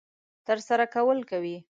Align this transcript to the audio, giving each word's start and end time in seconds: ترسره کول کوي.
ترسره 0.45 0.85
کول 0.95 1.19
کوي. 1.29 1.57